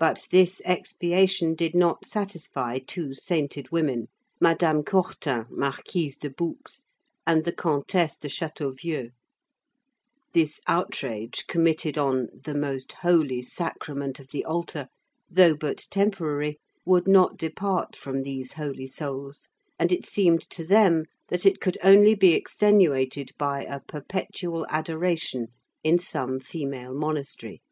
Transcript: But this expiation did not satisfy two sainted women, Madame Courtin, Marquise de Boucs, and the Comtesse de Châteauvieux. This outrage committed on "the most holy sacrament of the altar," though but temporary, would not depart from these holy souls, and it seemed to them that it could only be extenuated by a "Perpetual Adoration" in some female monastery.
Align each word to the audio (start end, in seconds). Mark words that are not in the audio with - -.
But 0.00 0.26
this 0.32 0.60
expiation 0.64 1.54
did 1.54 1.76
not 1.76 2.04
satisfy 2.06 2.80
two 2.84 3.14
sainted 3.14 3.70
women, 3.70 4.08
Madame 4.40 4.82
Courtin, 4.82 5.46
Marquise 5.48 6.16
de 6.16 6.28
Boucs, 6.28 6.82
and 7.24 7.44
the 7.44 7.52
Comtesse 7.52 8.16
de 8.16 8.26
Châteauvieux. 8.26 9.12
This 10.32 10.60
outrage 10.66 11.46
committed 11.46 11.96
on 11.96 12.30
"the 12.34 12.52
most 12.56 12.94
holy 13.02 13.42
sacrament 13.42 14.18
of 14.18 14.26
the 14.32 14.44
altar," 14.44 14.88
though 15.30 15.54
but 15.54 15.86
temporary, 15.88 16.58
would 16.84 17.06
not 17.06 17.36
depart 17.36 17.94
from 17.94 18.24
these 18.24 18.54
holy 18.54 18.88
souls, 18.88 19.48
and 19.78 19.92
it 19.92 20.04
seemed 20.04 20.50
to 20.50 20.66
them 20.66 21.04
that 21.28 21.46
it 21.46 21.60
could 21.60 21.78
only 21.84 22.16
be 22.16 22.32
extenuated 22.34 23.30
by 23.38 23.62
a 23.62 23.78
"Perpetual 23.78 24.66
Adoration" 24.68 25.46
in 25.84 25.96
some 25.96 26.40
female 26.40 26.92
monastery. 26.92 27.62